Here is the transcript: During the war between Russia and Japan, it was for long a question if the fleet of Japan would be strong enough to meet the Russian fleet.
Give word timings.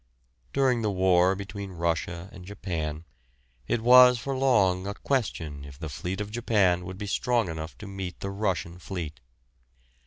During 0.51 0.81
the 0.81 0.89
war 0.89 1.35
between 1.35 1.73
Russia 1.73 2.27
and 2.31 2.43
Japan, 2.43 3.05
it 3.67 3.81
was 3.81 4.17
for 4.17 4.35
long 4.35 4.87
a 4.87 4.95
question 4.95 5.63
if 5.63 5.77
the 5.77 5.89
fleet 5.89 6.19
of 6.19 6.31
Japan 6.31 6.85
would 6.85 6.97
be 6.97 7.05
strong 7.05 7.49
enough 7.49 7.77
to 7.77 7.85
meet 7.85 8.19
the 8.19 8.31
Russian 8.31 8.79
fleet. 8.79 9.19